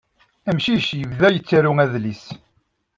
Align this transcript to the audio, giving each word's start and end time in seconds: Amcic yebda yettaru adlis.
Amcic 0.49 0.87
yebda 0.99 1.27
yettaru 1.31 1.71
adlis. 1.83 2.23